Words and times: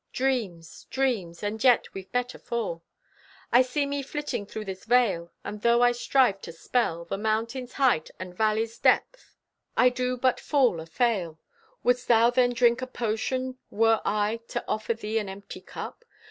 Dreams! 0.13 0.87
Dreams! 0.89 1.43
And 1.43 1.63
yet, 1.63 1.93
we've 1.93 2.11
met 2.11 2.33
afore! 2.33 2.81
I 3.51 3.61
see 3.61 3.85
me 3.85 4.01
flitting 4.01 4.47
thro' 4.47 4.63
this 4.63 4.85
vale, 4.85 5.31
And 5.43 5.61
tho' 5.61 5.83
I 5.83 5.91
strive 5.91 6.41
to 6.41 6.51
spell 6.51 7.05
The 7.05 7.19
mountain's 7.19 7.73
height 7.73 8.09
and 8.17 8.35
valley's 8.35 8.79
depth, 8.79 9.35
I 9.77 9.89
do 9.89 10.17
but 10.17 10.39
fall 10.39 10.79
afail. 10.79 11.37
Wouldst 11.83 12.07
thou 12.07 12.31
then 12.31 12.49
drink 12.53 12.81
a 12.81 12.87
potion 12.87 13.59
Were 13.69 14.01
I 14.03 14.39
to 14.47 14.67
offer 14.67 14.95
thee 14.95 15.19
an 15.19 15.29
empty 15.29 15.61
cup? 15.61 16.03